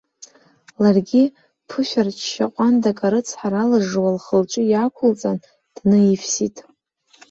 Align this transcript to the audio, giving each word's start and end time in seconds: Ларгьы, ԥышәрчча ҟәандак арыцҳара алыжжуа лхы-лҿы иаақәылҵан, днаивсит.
Ларгьы, 0.81 1.23
ԥышәрчча 1.67 2.45
ҟәандак 2.53 2.99
арыцҳара 3.07 3.59
алыжжуа 3.63 4.15
лхы-лҿы 4.15 4.63
иаақәылҵан, 4.67 5.37
днаивсит. 5.75 6.57